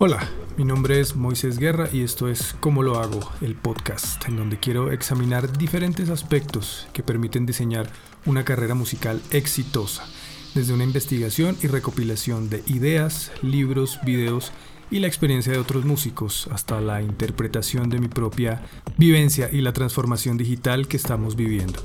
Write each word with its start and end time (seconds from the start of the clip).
Hola, 0.00 0.28
mi 0.56 0.64
nombre 0.64 1.00
es 1.00 1.16
Moisés 1.16 1.58
Guerra 1.58 1.88
y 1.92 2.02
esto 2.02 2.28
es 2.28 2.54
Cómo 2.60 2.84
lo 2.84 3.00
hago, 3.00 3.18
el 3.40 3.56
podcast, 3.56 4.28
en 4.28 4.36
donde 4.36 4.56
quiero 4.56 4.92
examinar 4.92 5.58
diferentes 5.58 6.08
aspectos 6.08 6.86
que 6.92 7.02
permiten 7.02 7.46
diseñar 7.46 7.90
una 8.24 8.44
carrera 8.44 8.76
musical 8.76 9.20
exitosa, 9.32 10.06
desde 10.54 10.72
una 10.72 10.84
investigación 10.84 11.56
y 11.64 11.66
recopilación 11.66 12.48
de 12.48 12.62
ideas, 12.68 13.32
libros, 13.42 13.98
videos 14.04 14.52
y 14.88 15.00
la 15.00 15.08
experiencia 15.08 15.52
de 15.52 15.58
otros 15.58 15.84
músicos, 15.84 16.48
hasta 16.52 16.80
la 16.80 17.02
interpretación 17.02 17.90
de 17.90 17.98
mi 17.98 18.06
propia 18.06 18.62
vivencia 18.98 19.50
y 19.50 19.62
la 19.62 19.72
transformación 19.72 20.36
digital 20.36 20.86
que 20.86 20.96
estamos 20.96 21.34
viviendo. 21.34 21.82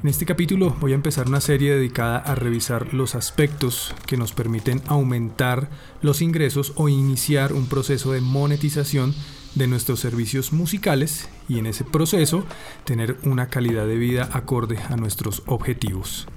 En 0.00 0.08
este 0.08 0.26
capítulo 0.26 0.76
voy 0.78 0.92
a 0.92 0.94
empezar 0.94 1.26
una 1.26 1.40
serie 1.40 1.74
dedicada 1.74 2.18
a 2.18 2.36
revisar 2.36 2.94
los 2.94 3.16
aspectos 3.16 3.92
que 4.06 4.16
nos 4.16 4.32
permiten 4.32 4.80
aumentar 4.86 5.70
los 6.02 6.22
ingresos 6.22 6.72
o 6.76 6.88
iniciar 6.88 7.52
un 7.52 7.66
proceso 7.66 8.12
de 8.12 8.20
monetización 8.20 9.12
de 9.56 9.66
nuestros 9.66 9.98
servicios 9.98 10.52
musicales 10.52 11.28
y 11.48 11.58
en 11.58 11.66
ese 11.66 11.82
proceso 11.82 12.44
tener 12.84 13.16
una 13.24 13.48
calidad 13.48 13.88
de 13.88 13.96
vida 13.96 14.30
acorde 14.32 14.78
a 14.78 14.94
nuestros 14.94 15.42
objetivos. 15.46 16.28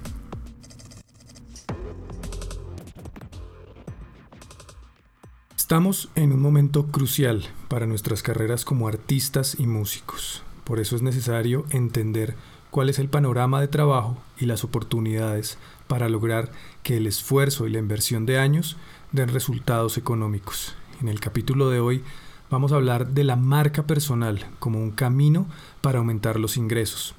Estamos 5.56 6.10
en 6.16 6.32
un 6.32 6.42
momento 6.42 6.88
crucial 6.88 7.44
para 7.68 7.86
nuestras 7.86 8.24
carreras 8.24 8.64
como 8.64 8.88
artistas 8.88 9.54
y 9.60 9.68
músicos. 9.68 10.42
Por 10.72 10.80
eso 10.80 10.96
es 10.96 11.02
necesario 11.02 11.66
entender 11.68 12.34
cuál 12.70 12.88
es 12.88 12.98
el 12.98 13.10
panorama 13.10 13.60
de 13.60 13.68
trabajo 13.68 14.16
y 14.38 14.46
las 14.46 14.64
oportunidades 14.64 15.58
para 15.86 16.08
lograr 16.08 16.50
que 16.82 16.96
el 16.96 17.06
esfuerzo 17.06 17.66
y 17.66 17.70
la 17.70 17.78
inversión 17.78 18.24
de 18.24 18.38
años 18.38 18.78
den 19.10 19.28
resultados 19.28 19.98
económicos. 19.98 20.74
En 21.02 21.08
el 21.08 21.20
capítulo 21.20 21.68
de 21.68 21.80
hoy 21.80 22.02
vamos 22.48 22.72
a 22.72 22.76
hablar 22.76 23.08
de 23.08 23.22
la 23.22 23.36
marca 23.36 23.86
personal 23.86 24.46
como 24.60 24.78
un 24.78 24.92
camino 24.92 25.44
para 25.82 25.98
aumentar 25.98 26.40
los 26.40 26.56
ingresos. 26.56 27.14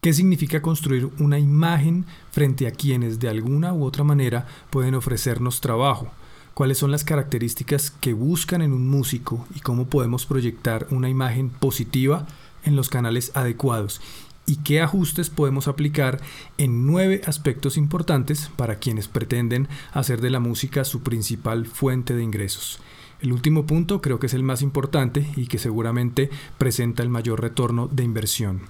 ¿Qué 0.00 0.12
significa 0.12 0.60
construir 0.60 1.10
una 1.20 1.38
imagen 1.38 2.06
frente 2.32 2.66
a 2.66 2.72
quienes 2.72 3.20
de 3.20 3.28
alguna 3.28 3.72
u 3.72 3.84
otra 3.84 4.02
manera 4.02 4.48
pueden 4.70 4.96
ofrecernos 4.96 5.60
trabajo? 5.60 6.08
¿Cuáles 6.54 6.78
son 6.78 6.90
las 6.90 7.04
características 7.04 7.92
que 7.92 8.14
buscan 8.14 8.62
en 8.62 8.72
un 8.72 8.88
músico 8.88 9.46
y 9.54 9.60
cómo 9.60 9.86
podemos 9.86 10.26
proyectar 10.26 10.88
una 10.90 11.08
imagen 11.08 11.50
positiva 11.50 12.26
en 12.64 12.76
los 12.76 12.88
canales 12.88 13.32
adecuados? 13.34 14.00
y 14.46 14.56
qué 14.56 14.80
ajustes 14.80 15.30
podemos 15.30 15.68
aplicar 15.68 16.20
en 16.58 16.86
nueve 16.86 17.22
aspectos 17.26 17.76
importantes 17.76 18.50
para 18.56 18.76
quienes 18.76 19.08
pretenden 19.08 19.68
hacer 19.92 20.20
de 20.20 20.30
la 20.30 20.40
música 20.40 20.84
su 20.84 21.02
principal 21.02 21.66
fuente 21.66 22.14
de 22.14 22.22
ingresos. 22.22 22.78
El 23.20 23.32
último 23.32 23.64
punto 23.64 24.02
creo 24.02 24.18
que 24.18 24.26
es 24.26 24.34
el 24.34 24.42
más 24.42 24.60
importante 24.60 25.26
y 25.36 25.46
que 25.46 25.58
seguramente 25.58 26.30
presenta 26.58 27.02
el 27.02 27.08
mayor 27.08 27.40
retorno 27.40 27.88
de 27.88 28.04
inversión. 28.04 28.62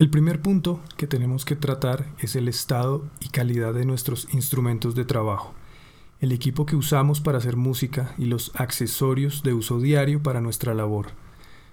El 0.00 0.10
primer 0.10 0.40
punto 0.40 0.80
que 0.96 1.08
tenemos 1.08 1.44
que 1.44 1.56
tratar 1.56 2.06
es 2.20 2.36
el 2.36 2.48
estado 2.48 3.04
y 3.20 3.28
calidad 3.28 3.74
de 3.74 3.84
nuestros 3.84 4.28
instrumentos 4.32 4.94
de 4.94 5.04
trabajo, 5.04 5.54
el 6.20 6.32
equipo 6.32 6.66
que 6.66 6.76
usamos 6.76 7.20
para 7.20 7.38
hacer 7.38 7.56
música 7.56 8.14
y 8.16 8.26
los 8.26 8.52
accesorios 8.54 9.42
de 9.42 9.54
uso 9.54 9.80
diario 9.80 10.22
para 10.22 10.40
nuestra 10.40 10.72
labor. 10.72 11.08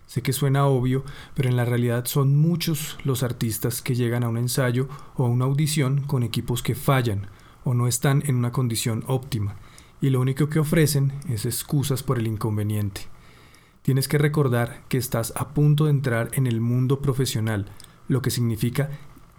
Sé 0.07 0.21
que 0.21 0.33
suena 0.33 0.67
obvio, 0.67 1.03
pero 1.33 1.49
en 1.49 1.55
la 1.55 1.65
realidad 1.65 2.05
son 2.05 2.37
muchos 2.37 2.97
los 3.03 3.23
artistas 3.23 3.81
que 3.81 3.95
llegan 3.95 4.23
a 4.23 4.29
un 4.29 4.37
ensayo 4.37 4.87
o 5.15 5.25
a 5.25 5.29
una 5.29 5.45
audición 5.45 6.01
con 6.01 6.23
equipos 6.23 6.61
que 6.61 6.75
fallan 6.75 7.27
o 7.63 7.73
no 7.73 7.87
están 7.87 8.23
en 8.27 8.35
una 8.35 8.51
condición 8.51 9.03
óptima, 9.07 9.55
y 9.99 10.09
lo 10.09 10.21
único 10.21 10.49
que 10.49 10.59
ofrecen 10.59 11.13
es 11.29 11.45
excusas 11.45 12.03
por 12.03 12.19
el 12.19 12.27
inconveniente. 12.27 13.01
Tienes 13.81 14.07
que 14.07 14.19
recordar 14.19 14.83
que 14.87 14.97
estás 14.97 15.33
a 15.35 15.49
punto 15.49 15.85
de 15.85 15.91
entrar 15.91 16.29
en 16.33 16.45
el 16.45 16.61
mundo 16.61 17.01
profesional, 17.01 17.65
lo 18.07 18.21
que 18.21 18.29
significa 18.29 18.89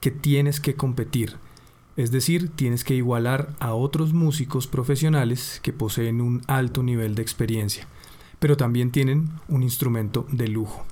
que 0.00 0.10
tienes 0.10 0.60
que 0.60 0.75
competir, 0.75 1.37
es 1.97 2.10
decir, 2.10 2.50
tienes 2.50 2.83
que 2.84 2.94
igualar 2.94 3.54
a 3.60 3.72
otros 3.72 4.12
músicos 4.12 4.66
profesionales 4.66 5.60
que 5.62 5.72
poseen 5.72 6.21
un 6.21 6.43
alto 6.47 6.83
nivel 6.83 7.15
de 7.15 7.22
experiencia 7.22 7.87
pero 8.38 8.56
también 8.56 8.91
tienen 8.91 9.30
un 9.48 9.62
instrumento 9.62 10.26
de 10.30 10.48
lujo. 10.48 10.84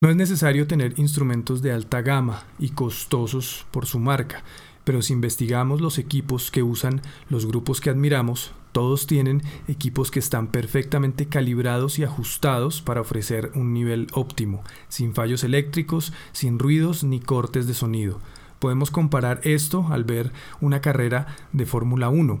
No 0.00 0.10
es 0.10 0.16
necesario 0.16 0.66
tener 0.66 0.94
instrumentos 0.98 1.60
de 1.60 1.72
alta 1.72 2.02
gama 2.02 2.44
y 2.58 2.70
costosos 2.70 3.66
por 3.72 3.86
su 3.86 3.98
marca, 3.98 4.44
pero 4.84 5.02
si 5.02 5.12
investigamos 5.12 5.80
los 5.80 5.98
equipos 5.98 6.50
que 6.50 6.62
usan 6.62 7.02
los 7.28 7.46
grupos 7.46 7.80
que 7.80 7.90
admiramos, 7.90 8.52
todos 8.70 9.08
tienen 9.08 9.42
equipos 9.66 10.10
que 10.10 10.20
están 10.20 10.46
perfectamente 10.48 11.26
calibrados 11.26 11.98
y 11.98 12.04
ajustados 12.04 12.80
para 12.80 13.00
ofrecer 13.00 13.50
un 13.54 13.72
nivel 13.72 14.06
óptimo, 14.12 14.62
sin 14.88 15.14
fallos 15.14 15.42
eléctricos, 15.42 16.12
sin 16.32 16.60
ruidos 16.60 17.02
ni 17.02 17.18
cortes 17.18 17.66
de 17.66 17.74
sonido. 17.74 18.20
Podemos 18.60 18.90
comparar 18.92 19.40
esto 19.42 19.88
al 19.90 20.04
ver 20.04 20.30
una 20.60 20.80
carrera 20.80 21.26
de 21.52 21.66
Fórmula 21.66 22.08
1 22.08 22.40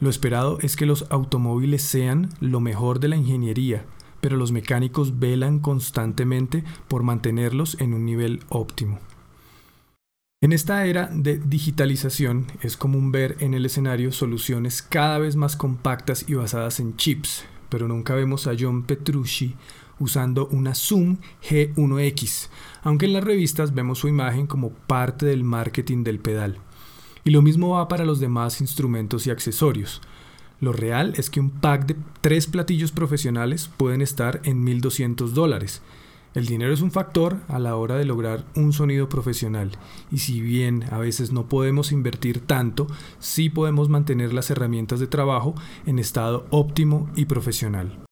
lo 0.00 0.10
esperado 0.10 0.58
es 0.60 0.76
que 0.76 0.86
los 0.86 1.06
automóviles 1.10 1.82
sean 1.82 2.30
lo 2.40 2.60
mejor 2.60 3.00
de 3.00 3.08
la 3.08 3.16
ingeniería, 3.16 3.84
pero 4.20 4.36
los 4.36 4.52
mecánicos 4.52 5.18
velan 5.18 5.58
constantemente 5.58 6.64
por 6.88 7.02
mantenerlos 7.02 7.80
en 7.80 7.94
un 7.94 8.04
nivel 8.04 8.40
óptimo. 8.48 8.98
En 10.40 10.52
esta 10.52 10.86
era 10.86 11.10
de 11.12 11.38
digitalización 11.38 12.46
es 12.62 12.76
común 12.76 13.10
ver 13.10 13.36
en 13.40 13.54
el 13.54 13.66
escenario 13.66 14.12
soluciones 14.12 14.82
cada 14.82 15.18
vez 15.18 15.34
más 15.34 15.56
compactas 15.56 16.26
y 16.28 16.34
basadas 16.34 16.78
en 16.78 16.96
chips, 16.96 17.44
pero 17.68 17.88
nunca 17.88 18.14
vemos 18.14 18.46
a 18.46 18.54
John 18.58 18.84
Petrucci 18.84 19.56
usando 19.98 20.46
una 20.52 20.76
Zoom 20.76 21.16
G1X, 21.42 22.50
aunque 22.82 23.06
en 23.06 23.14
las 23.14 23.24
revistas 23.24 23.74
vemos 23.74 23.98
su 23.98 24.06
imagen 24.06 24.46
como 24.46 24.70
parte 24.70 25.26
del 25.26 25.42
marketing 25.42 26.04
del 26.04 26.20
pedal. 26.20 26.60
Y 27.28 27.30
lo 27.30 27.42
mismo 27.42 27.72
va 27.72 27.88
para 27.88 28.06
los 28.06 28.20
demás 28.20 28.62
instrumentos 28.62 29.26
y 29.26 29.30
accesorios. 29.30 30.00
Lo 30.60 30.72
real 30.72 31.12
es 31.18 31.28
que 31.28 31.40
un 31.40 31.50
pack 31.50 31.84
de 31.84 31.96
tres 32.22 32.46
platillos 32.46 32.90
profesionales 32.90 33.68
pueden 33.76 34.00
estar 34.00 34.40
en 34.44 34.64
1.200 34.64 35.32
dólares. 35.32 35.82
El 36.32 36.46
dinero 36.46 36.72
es 36.72 36.80
un 36.80 36.90
factor 36.90 37.36
a 37.48 37.58
la 37.58 37.76
hora 37.76 37.96
de 37.96 38.06
lograr 38.06 38.46
un 38.56 38.72
sonido 38.72 39.10
profesional 39.10 39.72
y 40.10 40.20
si 40.20 40.40
bien 40.40 40.86
a 40.90 40.96
veces 40.96 41.30
no 41.30 41.50
podemos 41.50 41.92
invertir 41.92 42.40
tanto, 42.40 42.86
sí 43.18 43.50
podemos 43.50 43.90
mantener 43.90 44.32
las 44.32 44.50
herramientas 44.50 44.98
de 44.98 45.06
trabajo 45.06 45.54
en 45.84 45.98
estado 45.98 46.46
óptimo 46.48 47.10
y 47.14 47.26
profesional. 47.26 48.06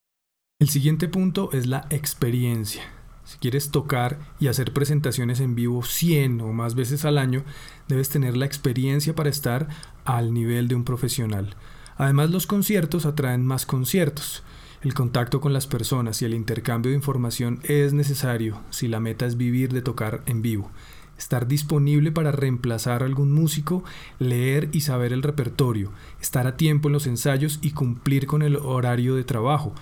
El 0.59 0.69
siguiente 0.69 1.07
punto 1.07 1.49
es 1.53 1.65
la 1.65 1.87
experiencia. 1.89 2.96
Si 3.27 3.39
quieres 3.39 3.71
tocar 3.71 4.19
y 4.39 4.47
hacer 4.47 4.71
presentaciones 4.71 5.41
en 5.41 5.53
vivo 5.53 5.83
100 5.83 6.39
o 6.39 6.53
más 6.53 6.75
veces 6.75 7.03
al 7.03 7.17
año, 7.17 7.43
debes 7.89 8.07
tener 8.07 8.37
la 8.37 8.45
experiencia 8.45 9.15
para 9.15 9.29
estar 9.29 9.67
al 10.05 10.33
nivel 10.33 10.69
de 10.69 10.75
un 10.75 10.85
profesional. 10.85 11.57
Además, 11.97 12.29
los 12.29 12.47
conciertos 12.47 13.05
atraen 13.05 13.45
más 13.45 13.65
conciertos. 13.65 14.43
El 14.81 14.93
contacto 14.93 15.41
con 15.41 15.51
las 15.51 15.67
personas 15.67 16.21
y 16.21 16.25
el 16.25 16.33
intercambio 16.33 16.91
de 16.91 16.95
información 16.95 17.59
es 17.63 17.91
necesario 17.91 18.61
si 18.69 18.87
la 18.87 19.01
meta 19.01 19.25
es 19.25 19.35
vivir 19.35 19.73
de 19.73 19.81
tocar 19.81 20.23
en 20.25 20.41
vivo. 20.41 20.71
Estar 21.17 21.49
disponible 21.49 22.13
para 22.13 22.31
reemplazar 22.31 23.03
a 23.03 23.07
algún 23.07 23.33
músico, 23.33 23.83
leer 24.19 24.69
y 24.71 24.81
saber 24.81 25.11
el 25.11 25.23
repertorio, 25.23 25.91
estar 26.21 26.47
a 26.47 26.55
tiempo 26.55 26.87
en 26.87 26.93
los 26.93 27.07
ensayos 27.07 27.59
y 27.61 27.71
cumplir 27.71 28.25
con 28.25 28.41
el 28.41 28.55
horario 28.55 29.15
de 29.15 29.25
trabajo 29.25 29.73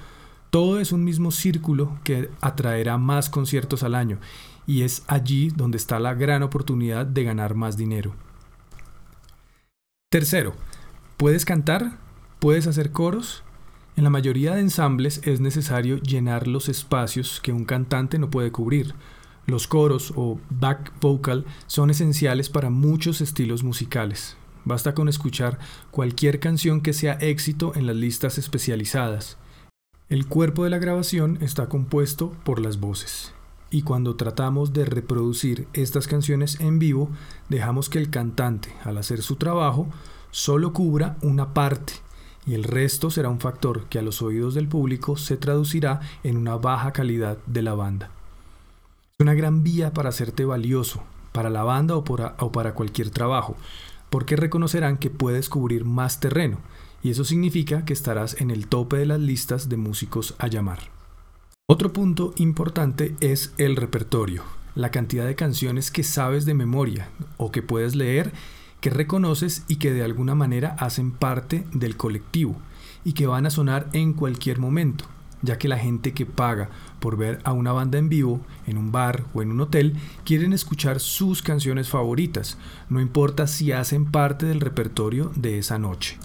todo 0.56 0.80
es 0.80 0.94
un 0.94 1.04
mismo 1.04 1.32
círculo 1.32 2.00
que 2.06 2.30
atraerá 2.40 2.98
más 2.98 3.30
conciertos 3.30 3.84
al 3.84 3.94
año 3.94 4.20
y 4.66 4.84
es 4.84 5.04
allí 5.06 5.50
donde 5.50 5.76
está 5.76 6.00
la 6.00 6.14
gran 6.14 6.44
oportunidad 6.44 7.06
de 7.06 7.26
ganar 7.26 7.56
más 7.56 7.76
dinero. 7.76 8.16
Tercero, 10.10 10.54
¿puedes 11.18 11.44
cantar? 11.44 11.98
¿Puedes 12.40 12.68
hacer 12.68 12.94
coros? 12.94 13.44
En 13.98 14.06
la 14.06 14.10
mayoría 14.10 14.56
de 14.56 14.62
ensambles 14.62 15.20
es 15.26 15.42
necesario 15.42 15.98
llenar 15.98 16.48
los 16.48 16.70
espacios 16.70 17.42
que 17.42 17.52
un 17.52 17.66
cantante 17.66 18.18
no 18.18 18.30
puede 18.30 18.54
cubrir. 18.54 18.96
Los 19.48 19.68
coros 19.68 20.14
o 20.16 20.40
back 20.50 20.94
vocal 21.02 21.44
son 21.68 21.90
esenciales 21.90 22.48
para 22.48 22.70
muchos 22.70 23.20
estilos 23.20 23.66
musicales. 23.66 24.38
Basta 24.64 24.94
con 24.94 25.10
escuchar 25.10 25.60
cualquier 25.92 26.40
canción 26.40 26.80
que 26.80 26.94
sea 26.94 27.16
éxito 27.20 27.74
en 27.76 27.88
las 27.88 27.98
listas 27.98 28.38
especializadas. 28.38 29.38
El 30.08 30.28
cuerpo 30.28 30.64
de 30.64 30.70
la 30.70 30.78
grabación 30.78 31.40
está 31.42 31.68
compuesto 31.68 32.32
por 32.44 32.60
las 32.60 32.80
voces. 32.80 33.34
Y 33.72 33.82
cuando 33.82 34.16
tratamos 34.16 34.72
de 34.72 34.86
reproducir 34.86 35.68
estas 35.74 36.06
canciones 36.06 36.60
en 36.60 36.78
vivo, 36.78 37.10
dejamos 37.50 37.90
que 37.90 37.98
el 37.98 38.12
cantante, 38.12 38.72
al 38.84 39.00
hacer 39.00 39.24
su 39.24 39.38
trabajo, 39.38 39.88
solo 40.30 40.74
cubra 40.74 41.18
una 41.24 41.56
parte 41.56 41.94
y 42.46 42.54
el 42.54 42.66
resto 42.66 43.10
será 43.10 43.30
un 43.30 43.40
factor 43.40 43.86
que 43.86 43.98
a 43.98 44.04
los 44.04 44.22
oídos 44.22 44.54
del 44.54 44.68
público 44.68 45.18
se 45.18 45.38
traducirá 45.38 46.02
en 46.24 46.38
una 46.38 46.56
baja 46.58 46.92
calidad 46.92 47.40
de 47.48 47.64
la 47.64 47.74
banda. 47.74 48.12
Es 49.18 49.24
una 49.24 49.34
gran 49.34 49.64
vía 49.64 49.92
para 49.92 50.10
hacerte 50.10 50.46
valioso, 50.46 51.02
para 51.32 51.50
la 51.50 51.64
banda 51.64 51.98
o, 51.98 52.04
o 52.04 52.52
para 52.52 52.76
cualquier 52.76 53.10
trabajo, 53.10 53.58
porque 54.12 54.36
reconocerán 54.36 54.98
que 54.98 55.10
puedes 55.10 55.50
cubrir 55.50 55.84
más 55.84 56.20
terreno 56.20 56.60
y 57.06 57.12
eso 57.12 57.24
significa 57.24 57.86
que 57.86 57.94
estarás 57.94 58.42
en 58.42 58.50
el 58.50 58.66
tope 58.66 58.98
de 58.98 59.06
las 59.06 59.20
listas 59.20 59.70
de 59.70 59.78
músicos 59.78 60.34
a 60.40 60.48
llamar. 60.48 60.80
Otro 61.68 61.94
punto 61.94 62.34
importante 62.38 63.16
es 63.20 63.54
el 63.60 63.76
repertorio, 63.76 64.42
la 64.74 64.90
cantidad 64.90 65.28
de 65.28 65.36
canciones 65.36 65.92
que 65.92 66.02
sabes 66.02 66.46
de 66.46 66.56
memoria 66.56 67.10
o 67.38 67.52
que 67.52 67.62
puedes 67.62 67.94
leer, 67.94 68.32
que 68.82 68.90
reconoces 68.90 69.66
y 69.68 69.76
que 69.76 69.94
de 69.94 70.02
alguna 70.02 70.34
manera 70.34 70.76
hacen 70.80 71.12
parte 71.12 71.64
del 71.74 71.96
colectivo 71.96 72.56
y 73.04 73.14
que 73.14 73.28
van 73.28 73.46
a 73.46 73.52
sonar 73.52 73.88
en 73.94 74.14
cualquier 74.14 74.58
momento, 74.58 75.06
ya 75.44 75.60
que 75.60 75.68
la 75.68 75.78
gente 75.78 76.14
que 76.14 76.26
paga 76.26 76.72
por 77.00 77.18
ver 77.18 77.40
a 77.44 77.54
una 77.54 77.72
banda 77.72 78.00
en 78.00 78.10
vivo, 78.10 78.42
en 78.66 78.80
un 78.80 78.92
bar 78.92 79.26
o 79.36 79.44
en 79.44 79.52
un 79.52 79.62
hotel, 79.62 79.94
quieren 80.24 80.54
escuchar 80.54 81.00
sus 81.00 81.44
canciones 81.44 81.88
favoritas, 81.88 82.58
no 82.90 83.00
importa 83.00 83.46
si 83.46 83.72
hacen 83.74 84.06
parte 84.06 84.48
del 84.48 84.60
repertorio 84.60 85.32
de 85.36 85.60
esa 85.60 85.78
noche. 85.78 86.18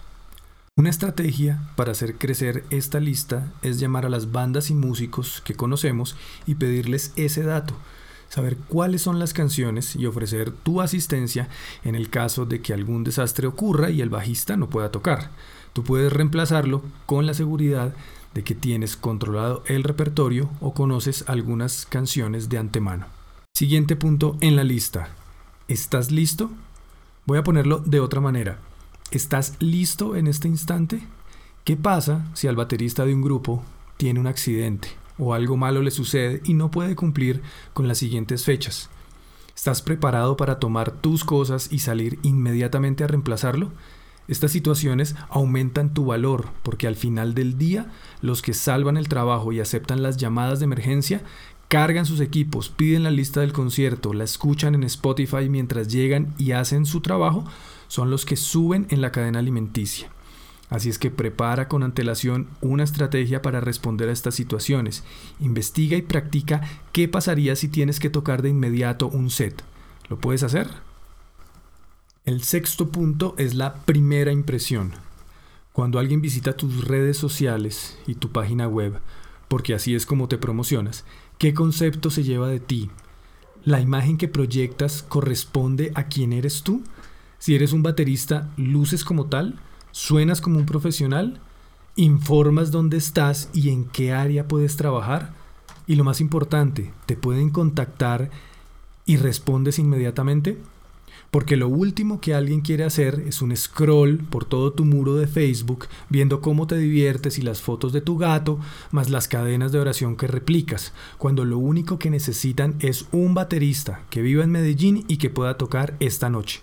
Una 0.77 0.89
estrategia 0.89 1.61
para 1.77 1.93
hacer 1.93 2.17
crecer 2.17 2.65
esta 2.71 3.01
lista 3.01 3.53
es 3.61 3.81
llamar 3.81 4.07
a 4.07 4.09
las 4.09 4.31
bandas 4.31 4.71
y 4.71 4.75
músicos 4.75 5.43
que 5.45 5.55
conocemos 5.55 6.17
y 6.47 6.55
pedirles 6.55 7.13
ese 7.17 7.43
dato, 7.43 7.75
saber 8.29 8.57
cuáles 8.57 9.03
son 9.03 9.19
las 9.19 9.35
canciones 9.35 9.97
y 9.97 10.07
ofrecer 10.07 10.53
tu 10.53 10.81
asistencia 10.81 11.49
en 11.85 11.97
el 11.97 12.09
caso 12.09 12.47
de 12.47 12.63
que 12.63 12.73
algún 12.73 13.03
desastre 13.03 13.49
ocurra 13.49 13.91
y 13.91 14.01
el 14.01 14.11
bajista 14.11 14.57
no 14.57 14.71
pueda 14.71 14.93
tocar. 14.93 15.31
Tú 15.73 15.83
puedes 15.83 16.13
reemplazarlo 16.13 16.83
con 17.05 17.27
la 17.27 17.35
seguridad 17.35 17.93
de 18.33 18.45
que 18.45 18.55
tienes 18.55 18.97
controlado 18.97 19.65
el 19.67 19.83
repertorio 19.83 20.51
o 20.61 20.73
conoces 20.73 21.25
algunas 21.27 21.85
canciones 21.85 22.49
de 22.49 22.59
antemano. 22.59 23.07
Siguiente 23.55 23.97
punto 23.97 24.39
en 24.41 24.55
la 24.55 24.65
lista. 24.65 25.11
¿Estás 25.67 26.13
listo? 26.13 26.51
Voy 27.27 27.39
a 27.39 27.45
ponerlo 27.45 27.81
de 27.81 28.01
otra 28.01 28.21
manera. 28.21 28.61
¿Estás 29.11 29.57
listo 29.59 30.15
en 30.15 30.29
este 30.29 30.47
instante? 30.47 31.01
¿Qué 31.65 31.77
pasa 31.77 32.31
si 32.35 32.47
al 32.47 32.55
baterista 32.55 33.05
de 33.05 33.13
un 33.13 33.23
grupo 33.23 33.65
tiene 33.97 34.21
un 34.21 34.29
accidente 34.29 34.87
o 35.19 35.35
algo 35.35 35.57
malo 35.57 35.83
le 35.83 35.91
sucede 35.91 36.41
y 36.45 36.55
no 36.55 36.71
puede 36.71 36.95
cumplir 36.95 37.43
con 37.73 37.89
las 37.89 37.99
siguientes 37.99 38.45
fechas? 38.45 38.89
¿Estás 39.57 39.83
preparado 39.83 40.37
para 40.37 40.61
tomar 40.61 40.93
tus 40.93 41.25
cosas 41.25 41.73
y 41.73 41.81
salir 41.81 42.21
inmediatamente 42.23 43.03
a 43.03 43.09
reemplazarlo? 43.09 43.73
Estas 44.29 44.53
situaciones 44.53 45.17
aumentan 45.29 45.93
tu 45.93 46.05
valor 46.05 46.47
porque 46.63 46.87
al 46.87 46.95
final 46.95 47.35
del 47.35 47.59
día 47.59 47.91
los 48.23 48.43
que 48.43 48.55
salvan 48.55 48.97
el 48.97 49.09
trabajo 49.09 49.51
y 49.51 49.59
aceptan 49.59 50.05
las 50.05 50.19
llamadas 50.19 50.61
de 50.61 50.67
emergencia 50.67 51.25
cargan 51.67 52.05
sus 52.05 52.21
equipos, 52.21 52.69
piden 52.69 53.05
la 53.05 53.13
lista 53.13 53.41
del 53.41 53.53
concierto, 53.53 54.13
la 54.13 54.25
escuchan 54.25 54.75
en 54.75 54.83
Spotify 54.83 55.49
mientras 55.49 55.87
llegan 55.87 56.35
y 56.37 56.51
hacen 56.51 56.85
su 56.85 57.01
trabajo, 57.01 57.45
son 57.91 58.09
los 58.09 58.25
que 58.25 58.37
suben 58.37 58.87
en 58.91 59.01
la 59.01 59.11
cadena 59.11 59.41
alimenticia. 59.41 60.11
Así 60.69 60.89
es 60.89 61.01
que 61.01 61.11
prepara 61.11 61.67
con 61.67 61.83
antelación 61.83 62.47
una 62.61 62.85
estrategia 62.85 63.43
para 63.43 63.61
responder 63.61 64.09
a 64.09 64.13
estas 64.13 64.37
situaciones. 64.37 65.03
Investiga 65.41 65.97
y 65.97 66.03
practica 66.03 66.61
qué 66.93 67.09
pasaría 67.09 67.57
si 67.57 67.67
tienes 67.67 67.99
que 67.99 68.09
tocar 68.09 68.43
de 68.43 68.51
inmediato 68.51 69.09
un 69.09 69.29
set. 69.29 69.65
¿Lo 70.09 70.21
puedes 70.21 70.45
hacer? 70.45 70.69
El 72.25 72.45
sexto 72.45 72.91
punto 72.91 73.35
es 73.39 73.55
la 73.55 73.75
primera 73.75 74.31
impresión. 74.31 74.93
Cuando 75.73 75.99
alguien 75.99 76.21
visita 76.21 76.57
tus 76.57 76.85
redes 76.85 77.17
sociales 77.17 77.99
y 78.07 78.15
tu 78.15 78.31
página 78.31 78.69
web, 78.69 79.01
porque 79.49 79.75
así 79.75 79.97
es 79.97 80.07
como 80.07 80.29
te 80.29 80.39
promocionas, 80.39 81.05
¿qué 81.39 81.55
concepto 81.55 82.09
se 82.09 82.23
lleva 82.23 82.47
de 82.47 82.61
ti? 82.61 82.89
¿La 83.65 83.81
imagen 83.81 84.17
que 84.17 84.29
proyectas 84.29 85.03
corresponde 85.03 85.91
a 85.97 86.05
quién 86.05 86.33
eres 86.33 86.63
tú? 86.63 86.85
Si 87.41 87.55
eres 87.55 87.73
un 87.73 87.83
baterista, 87.83 88.51
¿luces 88.59 89.03
como 89.03 89.25
tal? 89.25 89.59
¿Suenas 89.93 90.43
como 90.43 90.59
un 90.59 90.67
profesional? 90.67 91.41
¿Informas 91.97 92.71
dónde 92.71 92.99
estás 92.99 93.49
y 93.55 93.71
en 93.71 93.87
qué 93.87 94.13
área 94.13 94.47
puedes 94.47 94.77
trabajar? 94.77 95.33
Y 95.87 95.95
lo 95.95 96.05
más 96.05 96.21
importante, 96.21 96.93
¿te 97.07 97.17
pueden 97.17 97.49
contactar 97.49 98.31
y 99.07 99.17
respondes 99.17 99.79
inmediatamente? 99.79 100.59
Porque 101.31 101.57
lo 101.57 101.69
último 101.69 102.21
que 102.21 102.35
alguien 102.35 102.61
quiere 102.61 102.85
hacer 102.85 103.25
es 103.27 103.41
un 103.41 103.57
scroll 103.57 104.19
por 104.19 104.45
todo 104.45 104.75
tu 104.75 104.85
muro 104.85 105.15
de 105.15 105.27
Facebook 105.27 105.87
viendo 106.11 106.43
cómo 106.43 106.67
te 106.67 106.77
diviertes 106.77 107.39
y 107.39 107.43
las 107.43 107.63
fotos 107.63 107.95
de 107.95 108.03
tu 108.03 108.19
gato, 108.19 108.61
más 108.91 109.09
las 109.09 109.29
cadenas 109.29 109.73
de 109.73 109.79
oración 109.79 110.15
que 110.17 110.27
replicas, 110.27 110.93
cuando 111.17 111.47
lo 111.47 111.57
único 111.57 111.99
que 111.99 112.11
necesitan 112.11 112.75
es 112.81 113.07
un 113.13 113.33
baterista 113.33 114.03
que 114.11 114.21
viva 114.21 114.45
en 114.45 114.51
Medellín 114.51 115.07
y 115.09 115.17
que 115.17 115.31
pueda 115.31 115.57
tocar 115.57 115.97
esta 116.01 116.29
noche. 116.29 116.61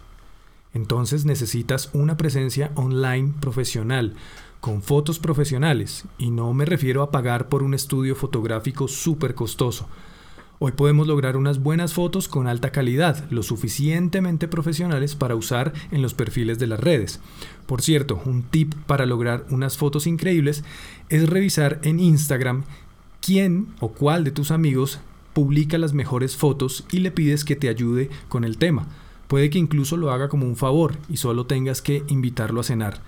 Entonces 0.73 1.25
necesitas 1.25 1.89
una 1.93 2.17
presencia 2.17 2.71
online 2.75 3.33
profesional, 3.39 4.15
con 4.59 4.81
fotos 4.81 5.19
profesionales, 5.19 6.05
y 6.17 6.31
no 6.31 6.53
me 6.53 6.65
refiero 6.65 7.01
a 7.03 7.11
pagar 7.11 7.47
por 7.47 7.63
un 7.63 7.73
estudio 7.73 8.15
fotográfico 8.15 8.87
súper 8.87 9.35
costoso, 9.35 9.87
Hoy 10.59 10.71
podemos 10.71 11.05
lograr 11.05 11.37
unas 11.37 11.61
buenas 11.61 11.93
fotos 11.93 12.27
con 12.27 12.47
alta 12.47 12.71
calidad, 12.71 13.29
lo 13.29 13.43
suficientemente 13.43 14.47
profesionales 14.47 15.15
para 15.15 15.35
usar 15.35 15.71
en 15.91 16.01
los 16.01 16.15
perfiles 16.15 16.57
de 16.57 16.65
las 16.65 16.79
redes. 16.79 17.19
Por 17.67 17.83
cierto, 17.83 18.19
un 18.25 18.41
tip 18.41 18.73
para 18.87 19.05
lograr 19.05 19.45
unas 19.51 19.77
fotos 19.77 20.07
increíbles 20.07 20.63
es 21.09 21.29
revisar 21.29 21.79
en 21.83 21.99
Instagram 21.99 22.63
quién 23.21 23.67
o 23.81 23.89
cuál 23.89 24.23
de 24.23 24.31
tus 24.31 24.49
amigos 24.49 24.99
publica 25.33 25.77
las 25.77 25.93
mejores 25.93 26.35
fotos 26.35 26.85
y 26.91 27.01
le 27.01 27.11
pides 27.11 27.45
que 27.45 27.55
te 27.55 27.69
ayude 27.69 28.09
con 28.27 28.43
el 28.43 28.57
tema. 28.57 28.87
Puede 29.27 29.49
que 29.49 29.59
incluso 29.59 29.97
lo 29.97 30.11
haga 30.11 30.29
como 30.29 30.45
un 30.45 30.55
favor 30.55 30.95
y 31.09 31.17
solo 31.17 31.45
tengas 31.45 31.81
que 31.81 32.03
invitarlo 32.07 32.61
a 32.61 32.63
cenar. 32.63 33.01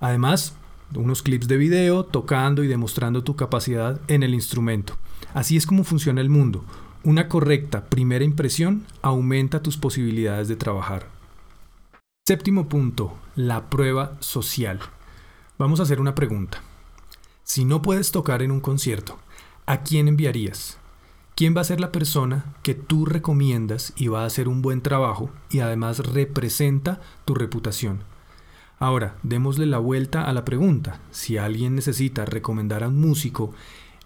Además, 0.00 0.54
unos 0.94 1.22
clips 1.22 1.48
de 1.48 1.56
video 1.56 2.04
tocando 2.04 2.62
y 2.62 2.68
demostrando 2.68 3.24
tu 3.24 3.36
capacidad 3.36 4.00
en 4.08 4.22
el 4.22 4.34
instrumento. 4.34 4.96
Así 5.34 5.56
es 5.56 5.66
como 5.66 5.84
funciona 5.84 6.20
el 6.20 6.28
mundo. 6.28 6.64
Una 7.04 7.28
correcta 7.28 7.86
primera 7.86 8.24
impresión 8.24 8.84
aumenta 9.00 9.62
tus 9.62 9.76
posibilidades 9.76 10.48
de 10.48 10.56
trabajar. 10.56 11.08
Séptimo 12.26 12.68
punto, 12.68 13.16
la 13.34 13.68
prueba 13.70 14.16
social. 14.20 14.78
Vamos 15.58 15.80
a 15.80 15.84
hacer 15.84 16.00
una 16.00 16.14
pregunta. 16.14 16.62
Si 17.42 17.64
no 17.64 17.82
puedes 17.82 18.12
tocar 18.12 18.42
en 18.42 18.52
un 18.52 18.60
concierto, 18.60 19.18
¿a 19.66 19.82
quién 19.82 20.06
enviarías? 20.06 20.78
¿Quién 21.34 21.56
va 21.56 21.62
a 21.62 21.64
ser 21.64 21.80
la 21.80 21.92
persona 21.92 22.44
que 22.62 22.74
tú 22.74 23.06
recomiendas 23.06 23.94
y 23.96 24.08
va 24.08 24.22
a 24.22 24.26
hacer 24.26 24.48
un 24.48 24.60
buen 24.60 24.82
trabajo 24.82 25.30
y 25.50 25.60
además 25.60 26.00
representa 26.00 27.00
tu 27.24 27.34
reputación? 27.34 28.04
Ahora, 28.78 29.16
démosle 29.22 29.64
la 29.64 29.78
vuelta 29.78 30.28
a 30.28 30.32
la 30.34 30.44
pregunta. 30.44 31.00
Si 31.10 31.38
alguien 31.38 31.74
necesita 31.74 32.26
recomendar 32.26 32.82
a 32.84 32.88
un 32.88 33.00
músico 33.00 33.54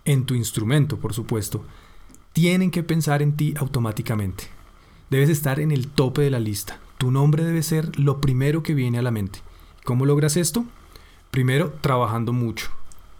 en 0.04 0.25
tu 0.25 0.35
instrumento, 0.35 0.99
por 0.99 1.14
supuesto, 1.14 1.64
tienen 2.33 2.71
que 2.71 2.85
pensar 2.85 3.23
en 3.23 3.37
ti 3.37 3.54
automáticamente. 3.56 4.45
Debes 5.11 5.28
estar 5.28 5.59
en 5.59 5.73
el 5.73 5.88
tope 5.88 6.23
de 6.23 6.30
la 6.30 6.38
lista. 6.38 6.78
Tu 6.97 7.11
nombre 7.11 7.42
debe 7.42 7.62
ser 7.64 7.99
lo 7.99 8.21
primero 8.21 8.62
que 8.62 8.75
viene 8.75 8.99
a 8.99 9.02
la 9.02 9.11
mente. 9.11 9.40
¿Cómo 9.85 10.06
logras 10.06 10.37
esto? 10.37 10.64
Primero, 11.33 11.75
trabajando 11.80 12.33
mucho. 12.33 12.71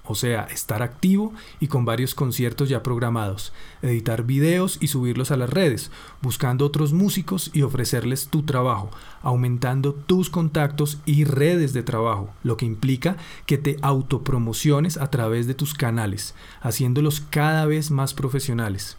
O 0.09 0.15
sea, 0.15 0.45
estar 0.45 0.83
activo 0.83 1.33
y 1.61 1.67
con 1.67 1.85
varios 1.85 2.15
conciertos 2.15 2.69
ya 2.69 2.83
programados, 2.83 3.53
editar 3.83 4.25
videos 4.25 4.79
y 4.81 4.89
subirlos 4.89 5.31
a 5.31 5.37
las 5.37 5.51
redes, 5.51 5.91
buscando 6.23 6.65
otros 6.65 6.93
músicos 6.93 7.51
y 7.53 7.63
ofrecerles 7.63 8.29
tu 8.29 8.43
trabajo, 8.43 8.91
aumentando 9.23 9.95
tus 9.95 10.31
contactos 10.31 10.99
y 11.07 11.25
redes 11.25 11.73
de 11.73 11.83
trabajo, 11.83 12.31
lo 12.43 12.57
que 12.57 12.67
implica 12.67 13.17
que 13.47 13.59
te 13.59 13.79
autopromociones 13.83 14.97
a 14.97 15.11
través 15.11 15.47
de 15.47 15.55
tus 15.55 15.75
canales, 15.75 16.35
haciéndolos 16.61 17.21
cada 17.21 17.67
vez 17.67 17.91
más 17.91 18.15
profesionales. 18.15 18.97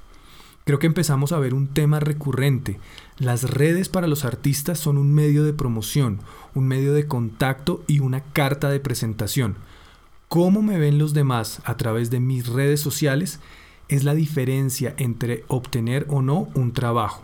Creo 0.67 0.79
que 0.79 0.87
empezamos 0.87 1.31
a 1.31 1.39
ver 1.39 1.53
un 1.53 1.67
tema 1.69 2.01
recurrente. 2.01 2.77
Las 3.19 3.49
redes 3.49 3.87
para 3.87 4.05
los 4.07 4.25
artistas 4.25 4.77
son 4.77 4.97
un 4.97 5.13
medio 5.13 5.45
de 5.45 5.53
promoción, 5.53 6.19
un 6.55 6.67
medio 6.67 6.93
de 6.93 7.07
contacto 7.07 7.85
y 7.87 7.99
una 7.99 8.19
carta 8.19 8.69
de 8.69 8.81
presentación. 8.81 9.55
Cómo 10.29 10.61
me 10.61 10.77
ven 10.77 10.97
los 10.97 11.13
demás 11.13 11.61
a 11.63 11.77
través 11.77 12.11
de 12.11 12.19
mis 12.19 12.47
redes 12.47 12.81
sociales 12.81 13.39
es 13.87 14.03
la 14.03 14.13
diferencia 14.13 14.93
entre 14.97 15.45
obtener 15.47 16.05
o 16.09 16.21
no 16.21 16.49
un 16.53 16.73
trabajo. 16.73 17.23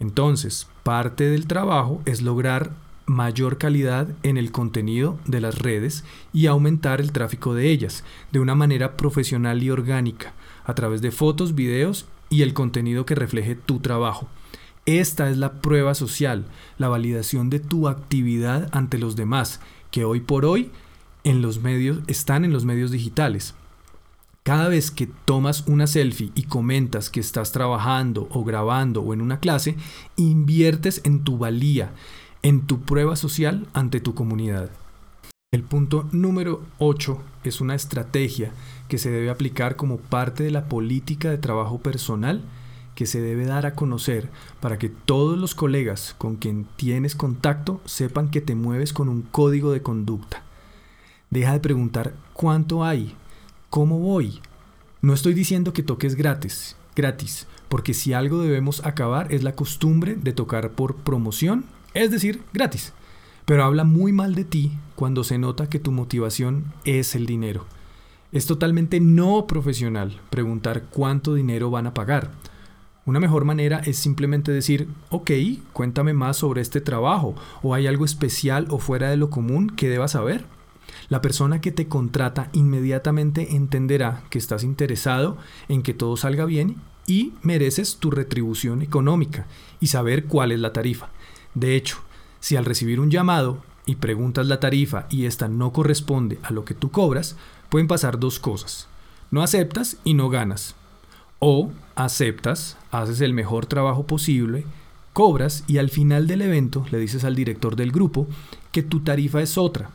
Entonces, 0.00 0.66
parte 0.82 1.28
del 1.28 1.46
trabajo 1.46 2.02
es 2.06 2.20
lograr 2.20 2.72
mayor 3.06 3.56
calidad 3.56 4.08
en 4.24 4.36
el 4.36 4.50
contenido 4.50 5.16
de 5.26 5.40
las 5.40 5.58
redes 5.58 6.04
y 6.32 6.46
aumentar 6.46 7.00
el 7.00 7.12
tráfico 7.12 7.54
de 7.54 7.70
ellas 7.70 8.02
de 8.32 8.40
una 8.40 8.56
manera 8.56 8.96
profesional 8.96 9.62
y 9.62 9.70
orgánica, 9.70 10.34
a 10.64 10.74
través 10.74 11.00
de 11.00 11.12
fotos, 11.12 11.54
videos 11.54 12.06
y 12.30 12.42
el 12.42 12.52
contenido 12.52 13.06
que 13.06 13.14
refleje 13.14 13.54
tu 13.54 13.78
trabajo. 13.78 14.28
Esta 14.86 15.30
es 15.30 15.36
la 15.36 15.60
prueba 15.60 15.94
social, 15.94 16.46
la 16.78 16.88
validación 16.88 17.48
de 17.48 17.60
tu 17.60 17.86
actividad 17.86 18.68
ante 18.72 18.98
los 18.98 19.14
demás, 19.14 19.60
que 19.92 20.04
hoy 20.04 20.20
por 20.20 20.44
hoy 20.44 20.72
en 21.28 21.42
los 21.42 21.60
medios 21.60 21.98
están 22.06 22.46
en 22.46 22.54
los 22.54 22.64
medios 22.64 22.90
digitales. 22.90 23.54
Cada 24.44 24.68
vez 24.68 24.90
que 24.90 25.06
tomas 25.06 25.66
una 25.66 25.86
selfie 25.86 26.32
y 26.34 26.44
comentas 26.44 27.10
que 27.10 27.20
estás 27.20 27.52
trabajando 27.52 28.28
o 28.30 28.44
grabando 28.44 29.02
o 29.02 29.12
en 29.12 29.20
una 29.20 29.38
clase, 29.38 29.76
inviertes 30.16 31.02
en 31.04 31.24
tu 31.24 31.36
valía, 31.36 31.92
en 32.42 32.66
tu 32.66 32.80
prueba 32.80 33.14
social 33.14 33.66
ante 33.74 34.00
tu 34.00 34.14
comunidad. 34.14 34.70
El 35.52 35.64
punto 35.64 36.08
número 36.12 36.62
8 36.78 37.18
es 37.44 37.60
una 37.60 37.74
estrategia 37.74 38.52
que 38.88 38.96
se 38.96 39.10
debe 39.10 39.28
aplicar 39.28 39.76
como 39.76 39.98
parte 39.98 40.44
de 40.44 40.50
la 40.50 40.64
política 40.64 41.28
de 41.28 41.36
trabajo 41.36 41.78
personal 41.80 42.42
que 42.94 43.04
se 43.04 43.20
debe 43.20 43.44
dar 43.44 43.66
a 43.66 43.74
conocer 43.74 44.30
para 44.60 44.78
que 44.78 44.88
todos 44.88 45.38
los 45.38 45.54
colegas 45.54 46.14
con 46.16 46.36
quien 46.36 46.66
tienes 46.76 47.14
contacto 47.14 47.82
sepan 47.84 48.30
que 48.30 48.40
te 48.40 48.54
mueves 48.54 48.94
con 48.94 49.10
un 49.10 49.20
código 49.20 49.72
de 49.72 49.82
conducta. 49.82 50.47
Deja 51.30 51.52
de 51.52 51.60
preguntar 51.60 52.14
cuánto 52.32 52.84
hay, 52.84 53.14
cómo 53.68 53.98
voy. 53.98 54.40
No 55.02 55.12
estoy 55.12 55.34
diciendo 55.34 55.72
que 55.72 55.82
toques 55.82 56.14
gratis, 56.14 56.76
gratis, 56.96 57.46
porque 57.68 57.92
si 57.92 58.14
algo 58.14 58.42
debemos 58.42 58.84
acabar 58.86 59.32
es 59.32 59.42
la 59.42 59.54
costumbre 59.54 60.16
de 60.16 60.32
tocar 60.32 60.70
por 60.70 60.96
promoción, 60.96 61.66
es 61.92 62.10
decir, 62.10 62.42
gratis. 62.54 62.94
Pero 63.44 63.64
habla 63.64 63.84
muy 63.84 64.12
mal 64.12 64.34
de 64.34 64.44
ti 64.44 64.72
cuando 64.94 65.22
se 65.22 65.38
nota 65.38 65.68
que 65.68 65.78
tu 65.78 65.92
motivación 65.92 66.72
es 66.84 67.14
el 67.14 67.26
dinero. 67.26 67.66
Es 68.32 68.46
totalmente 68.46 69.00
no 69.00 69.46
profesional 69.46 70.20
preguntar 70.30 70.84
cuánto 70.90 71.34
dinero 71.34 71.70
van 71.70 71.86
a 71.86 71.94
pagar. 71.94 72.30
Una 73.06 73.20
mejor 73.20 73.44
manera 73.44 73.80
es 73.84 73.96
simplemente 73.96 74.52
decir, 74.52 74.88
ok, 75.10 75.30
cuéntame 75.72 76.12
más 76.12 76.38
sobre 76.38 76.60
este 76.60 76.80
trabajo, 76.82 77.34
o 77.62 77.74
hay 77.74 77.86
algo 77.86 78.04
especial 78.04 78.66
o 78.70 78.78
fuera 78.78 79.08
de 79.08 79.16
lo 79.16 79.30
común 79.30 79.70
que 79.70 79.88
debas 79.88 80.12
saber. 80.12 80.44
La 81.08 81.22
persona 81.22 81.60
que 81.60 81.72
te 81.72 81.88
contrata 81.88 82.50
inmediatamente 82.52 83.56
entenderá 83.56 84.24
que 84.30 84.38
estás 84.38 84.64
interesado 84.64 85.38
en 85.68 85.82
que 85.82 85.94
todo 85.94 86.16
salga 86.16 86.44
bien 86.44 86.76
y 87.06 87.32
mereces 87.42 87.96
tu 87.96 88.10
retribución 88.10 88.82
económica 88.82 89.46
y 89.80 89.86
saber 89.86 90.26
cuál 90.26 90.52
es 90.52 90.60
la 90.60 90.72
tarifa. 90.72 91.08
De 91.54 91.74
hecho, 91.74 91.98
si 92.40 92.56
al 92.56 92.66
recibir 92.66 93.00
un 93.00 93.10
llamado 93.10 93.62
y 93.86 93.96
preguntas 93.96 94.46
la 94.46 94.60
tarifa 94.60 95.06
y 95.08 95.24
esta 95.24 95.48
no 95.48 95.72
corresponde 95.72 96.38
a 96.42 96.52
lo 96.52 96.64
que 96.64 96.74
tú 96.74 96.90
cobras, 96.90 97.36
pueden 97.70 97.88
pasar 97.88 98.18
dos 98.18 98.38
cosas. 98.38 98.88
No 99.30 99.42
aceptas 99.42 99.96
y 100.04 100.14
no 100.14 100.28
ganas. 100.28 100.74
O 101.38 101.72
aceptas, 101.94 102.76
haces 102.90 103.22
el 103.22 103.32
mejor 103.32 103.66
trabajo 103.66 104.06
posible, 104.06 104.66
cobras 105.14 105.64
y 105.66 105.78
al 105.78 105.88
final 105.88 106.26
del 106.26 106.42
evento 106.42 106.84
le 106.90 106.98
dices 106.98 107.24
al 107.24 107.34
director 107.34 107.76
del 107.76 107.92
grupo 107.92 108.26
que 108.72 108.82
tu 108.82 109.00
tarifa 109.00 109.40
es 109.40 109.56
otra 109.56 109.90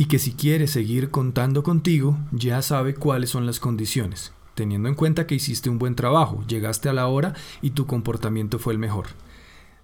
y 0.00 0.06
que 0.06 0.18
si 0.18 0.32
quiere 0.32 0.66
seguir 0.66 1.10
contando 1.10 1.62
contigo 1.62 2.16
ya 2.32 2.62
sabe 2.62 2.94
cuáles 2.94 3.28
son 3.28 3.44
las 3.44 3.60
condiciones, 3.60 4.32
teniendo 4.54 4.88
en 4.88 4.94
cuenta 4.94 5.26
que 5.26 5.34
hiciste 5.34 5.68
un 5.68 5.78
buen 5.78 5.94
trabajo, 5.94 6.42
llegaste 6.48 6.88
a 6.88 6.94
la 6.94 7.06
hora 7.06 7.34
y 7.60 7.72
tu 7.72 7.84
comportamiento 7.84 8.58
fue 8.58 8.72
el 8.72 8.78
mejor. 8.78 9.08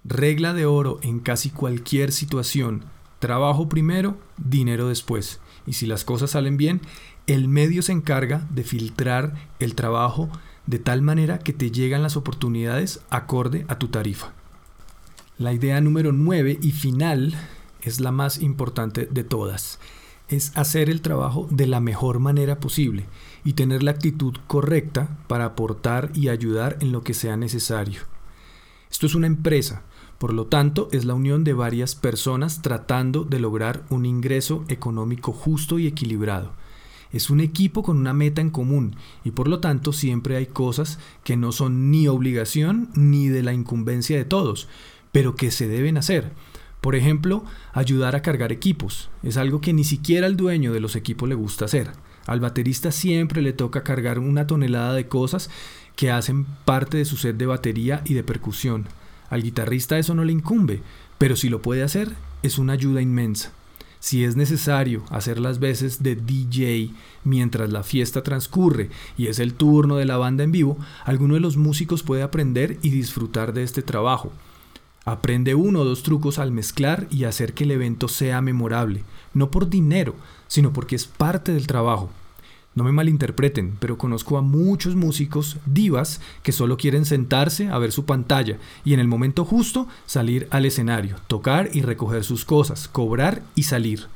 Regla 0.03 0.55
de 0.55 0.65
oro 0.65 0.97
en 1.03 1.19
casi 1.19 1.51
cualquier 1.51 2.11
situación. 2.11 2.85
Trabajo 3.19 3.69
primero, 3.69 4.17
dinero 4.37 4.87
después. 4.87 5.39
Y 5.67 5.73
si 5.73 5.85
las 5.85 6.03
cosas 6.03 6.31
salen 6.31 6.57
bien, 6.57 6.81
el 7.27 7.47
medio 7.47 7.83
se 7.83 7.91
encarga 7.91 8.47
de 8.49 8.63
filtrar 8.63 9.35
el 9.59 9.75
trabajo 9.75 10.29
de 10.65 10.79
tal 10.79 11.03
manera 11.03 11.37
que 11.37 11.53
te 11.53 11.69
llegan 11.69 12.01
las 12.01 12.17
oportunidades 12.17 13.01
acorde 13.11 13.65
a 13.67 13.77
tu 13.77 13.89
tarifa. 13.89 14.33
La 15.37 15.53
idea 15.53 15.79
número 15.79 16.11
9 16.11 16.57
y 16.59 16.71
final 16.71 17.35
es 17.83 17.99
la 17.99 18.11
más 18.11 18.41
importante 18.41 19.05
de 19.05 19.23
todas. 19.23 19.77
Es 20.29 20.55
hacer 20.57 20.89
el 20.89 21.01
trabajo 21.01 21.47
de 21.49 21.67
la 21.67 21.79
mejor 21.79 22.19
manera 22.19 22.59
posible 22.59 23.05
y 23.43 23.53
tener 23.53 23.83
la 23.83 23.91
actitud 23.91 24.35
correcta 24.47 25.17
para 25.27 25.45
aportar 25.45 26.11
y 26.13 26.29
ayudar 26.29 26.77
en 26.81 26.91
lo 26.91 27.03
que 27.03 27.13
sea 27.13 27.37
necesario. 27.37 28.01
Esto 28.89 29.05
es 29.05 29.15
una 29.15 29.27
empresa 29.27 29.83
por 30.17 30.33
lo 30.33 30.47
tanto, 30.47 30.89
es 30.91 31.05
la 31.05 31.13
unión 31.13 31.43
de 31.43 31.53
varias 31.53 31.93
personas 31.93 32.61
tratando 32.61 33.23
de 33.23 33.39
lograr 33.39 33.83
un 33.89 34.05
ingreso 34.05 34.65
económico 34.67 35.31
justo 35.31 35.77
y 35.77 35.85
equilibrado. 35.85 36.53
Es 37.11 37.29
un 37.29 37.39
equipo 37.39 37.83
con 37.83 37.97
una 37.97 38.13
meta 38.13 38.41
en 38.41 38.49
común 38.49 38.95
y 39.23 39.31
por 39.31 39.47
lo 39.47 39.59
tanto 39.59 39.93
siempre 39.93 40.35
hay 40.35 40.47
cosas 40.47 40.99
que 41.23 41.37
no 41.37 41.51
son 41.51 41.91
ni 41.91 42.07
obligación 42.07 42.89
ni 42.95 43.27
de 43.27 43.43
la 43.43 43.53
incumbencia 43.53 44.17
de 44.17 44.25
todos, 44.25 44.67
pero 45.11 45.35
que 45.35 45.51
se 45.51 45.67
deben 45.67 45.97
hacer. 45.97 46.33
Por 46.87 46.95
ejemplo, 46.95 47.43
ayudar 47.73 48.15
a 48.15 48.21
cargar 48.21 48.53
equipos. 48.53 49.09
Es 49.21 49.35
algo 49.35 49.59
que 49.59 49.73
ni 49.73 49.83
siquiera 49.83 50.25
al 50.25 50.37
dueño 50.37 50.71
de 50.71 50.79
los 50.79 50.95
equipos 50.95 51.27
le 51.27 51.35
gusta 51.35 51.65
hacer. 51.65 51.91
Al 52.25 52.39
baterista 52.39 52.93
siempre 52.93 53.41
le 53.41 53.51
toca 53.51 53.83
cargar 53.83 54.19
una 54.19 54.47
tonelada 54.47 54.93
de 54.93 55.05
cosas 55.05 55.49
que 55.97 56.11
hacen 56.11 56.45
parte 56.63 56.95
de 56.95 57.03
su 57.03 57.17
set 57.17 57.35
de 57.35 57.45
batería 57.45 58.03
y 58.05 58.13
de 58.13 58.23
percusión. 58.23 58.87
Al 59.29 59.43
guitarrista 59.43 59.99
eso 59.99 60.15
no 60.15 60.23
le 60.23 60.31
incumbe, 60.31 60.81
pero 61.17 61.35
si 61.35 61.49
lo 61.49 61.61
puede 61.61 61.83
hacer, 61.83 62.13
es 62.41 62.57
una 62.57 62.71
ayuda 62.71 63.01
inmensa. 63.01 63.51
Si 63.99 64.23
es 64.23 64.37
necesario 64.37 65.03
hacer 65.09 65.39
las 65.39 65.59
veces 65.59 66.01
de 66.03 66.15
DJ 66.15 66.91
mientras 67.25 67.69
la 67.69 67.83
fiesta 67.83 68.23
transcurre 68.23 68.91
y 69.17 69.27
es 69.27 69.39
el 69.39 69.55
turno 69.55 69.97
de 69.97 70.05
la 70.05 70.15
banda 70.15 70.45
en 70.45 70.53
vivo, 70.53 70.77
alguno 71.03 71.33
de 71.33 71.41
los 71.41 71.57
músicos 71.57 72.01
puede 72.01 72.23
aprender 72.23 72.79
y 72.81 72.91
disfrutar 72.91 73.51
de 73.51 73.63
este 73.63 73.81
trabajo. 73.81 74.31
Aprende 75.07 75.55
uno 75.55 75.79
o 75.79 75.85
dos 75.85 76.03
trucos 76.03 76.37
al 76.37 76.51
mezclar 76.51 77.07
y 77.09 77.23
hacer 77.23 77.53
que 77.53 77.63
el 77.63 77.71
evento 77.71 78.09
sea 78.09 78.41
memorable, 78.41 79.05
no 79.33 79.49
por 79.49 79.69
dinero, 79.69 80.15
sino 80.49 80.73
porque 80.73 80.97
es 80.97 81.05
parte 81.05 81.53
del 81.53 81.65
trabajo. 81.65 82.09
No 82.75 82.83
me 82.83 82.91
malinterpreten, 82.91 83.77
pero 83.79 83.97
conozco 83.97 84.37
a 84.37 84.41
muchos 84.41 84.97
músicos 84.97 85.59
divas 85.65 86.19
que 86.43 86.51
solo 86.51 86.75
quieren 86.75 87.05
sentarse 87.05 87.69
a 87.69 87.77
ver 87.77 87.93
su 87.93 88.03
pantalla 88.03 88.57
y 88.83 88.93
en 88.93 88.99
el 88.99 89.07
momento 89.07 89.45
justo 89.45 89.87
salir 90.05 90.45
al 90.51 90.65
escenario, 90.65 91.15
tocar 91.27 91.69
y 91.71 91.83
recoger 91.83 92.25
sus 92.25 92.43
cosas, 92.43 92.89
cobrar 92.89 93.43
y 93.55 93.63
salir. 93.63 94.07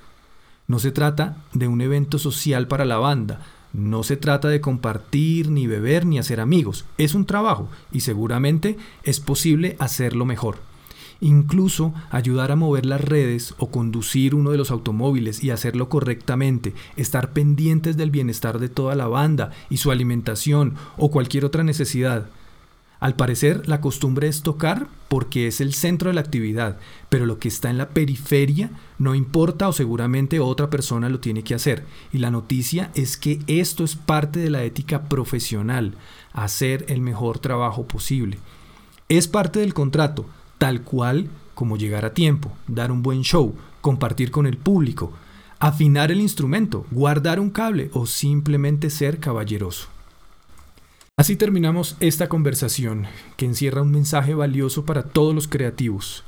No 0.67 0.77
se 0.77 0.91
trata 0.91 1.37
de 1.53 1.69
un 1.69 1.79
evento 1.79 2.19
social 2.19 2.67
para 2.67 2.83
la 2.83 2.97
banda, 2.97 3.39
no 3.71 4.03
se 4.03 4.17
trata 4.17 4.49
de 4.49 4.59
compartir, 4.59 5.51
ni 5.51 5.67
beber, 5.67 6.05
ni 6.05 6.19
hacer 6.19 6.41
amigos. 6.41 6.83
Es 6.97 7.15
un 7.15 7.25
trabajo 7.25 7.69
y 7.93 8.01
seguramente 8.01 8.75
es 9.03 9.21
posible 9.21 9.77
hacerlo 9.79 10.25
mejor 10.25 10.69
incluso 11.21 11.93
ayudar 12.09 12.51
a 12.51 12.55
mover 12.55 12.85
las 12.85 12.99
redes 12.99 13.53
o 13.57 13.71
conducir 13.71 14.35
uno 14.35 14.51
de 14.51 14.57
los 14.57 14.71
automóviles 14.71 15.43
y 15.43 15.51
hacerlo 15.51 15.87
correctamente, 15.87 16.73
estar 16.97 17.31
pendientes 17.31 17.95
del 17.95 18.11
bienestar 18.11 18.59
de 18.59 18.69
toda 18.69 18.95
la 18.95 19.07
banda 19.07 19.51
y 19.69 19.77
su 19.77 19.91
alimentación 19.91 20.75
o 20.97 21.11
cualquier 21.11 21.45
otra 21.45 21.63
necesidad. 21.63 22.27
Al 23.01 23.15
parecer, 23.15 23.67
la 23.67 23.81
costumbre 23.81 24.27
es 24.27 24.43
tocar 24.43 24.87
porque 25.07 25.47
es 25.47 25.59
el 25.59 25.73
centro 25.73 26.09
de 26.09 26.13
la 26.13 26.21
actividad, 26.21 26.77
pero 27.09 27.25
lo 27.25 27.39
que 27.39 27.47
está 27.47 27.71
en 27.71 27.79
la 27.79 27.89
periferia 27.89 28.69
no 28.99 29.15
importa 29.15 29.67
o 29.67 29.73
seguramente 29.73 30.39
otra 30.39 30.69
persona 30.69 31.09
lo 31.09 31.19
tiene 31.19 31.43
que 31.43 31.55
hacer. 31.55 31.83
Y 32.13 32.19
la 32.19 32.29
noticia 32.29 32.91
es 32.93 33.17
que 33.17 33.39
esto 33.47 33.83
es 33.83 33.95
parte 33.95 34.39
de 34.39 34.51
la 34.51 34.63
ética 34.63 35.05
profesional, 35.05 35.95
hacer 36.31 36.85
el 36.89 37.01
mejor 37.01 37.39
trabajo 37.39 37.87
posible. 37.87 38.37
Es 39.09 39.27
parte 39.27 39.61
del 39.61 39.73
contrato, 39.73 40.27
tal 40.61 40.83
cual 40.83 41.27
como 41.55 41.75
llegar 41.75 42.05
a 42.05 42.13
tiempo, 42.13 42.51
dar 42.67 42.91
un 42.91 43.01
buen 43.01 43.23
show, 43.23 43.55
compartir 43.81 44.29
con 44.29 44.45
el 44.45 44.57
público, 44.57 45.11
afinar 45.57 46.11
el 46.11 46.21
instrumento, 46.21 46.85
guardar 46.91 47.39
un 47.39 47.49
cable 47.49 47.89
o 47.93 48.05
simplemente 48.05 48.91
ser 48.91 49.17
caballeroso. 49.17 49.87
Así 51.17 51.35
terminamos 51.35 51.97
esta 51.99 52.29
conversación 52.29 53.07
que 53.37 53.47
encierra 53.47 53.81
un 53.81 53.89
mensaje 53.89 54.35
valioso 54.35 54.85
para 54.85 55.01
todos 55.01 55.33
los 55.33 55.47
creativos. 55.47 56.23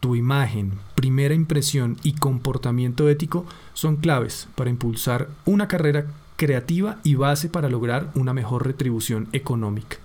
Tu 0.00 0.16
imagen, 0.16 0.72
primera 0.96 1.34
impresión 1.34 1.96
y 2.02 2.14
comportamiento 2.14 3.08
ético 3.08 3.46
son 3.72 3.98
claves 3.98 4.48
para 4.56 4.68
impulsar 4.68 5.28
una 5.44 5.68
carrera 5.68 6.06
creativa 6.34 6.98
y 7.04 7.14
base 7.14 7.48
para 7.48 7.68
lograr 7.68 8.10
una 8.16 8.34
mejor 8.34 8.66
retribución 8.66 9.28
económica. 9.32 9.98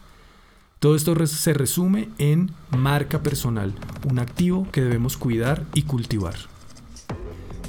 Todo 0.81 0.95
esto 0.95 1.27
se 1.27 1.53
resume 1.53 2.09
en 2.17 2.50
marca 2.75 3.21
personal, 3.21 3.75
un 4.09 4.17
activo 4.17 4.67
que 4.71 4.81
debemos 4.81 5.15
cuidar 5.15 5.63
y 5.75 5.83
cultivar. 5.83 6.33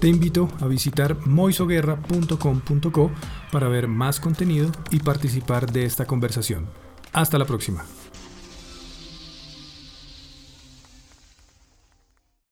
Te 0.00 0.09
invito 0.09 0.49
a 0.61 0.66
visitar 0.66 1.19
moisoguerra.com.co 1.26 3.11
para 3.52 3.69
ver 3.69 3.87
más 3.87 4.19
contenido 4.19 4.73
y 4.90 5.00
participar 5.00 5.71
de 5.71 5.85
esta 5.85 6.07
conversación. 6.07 6.69
Hasta 7.12 7.37
la 7.37 7.45
próxima. 7.45 7.85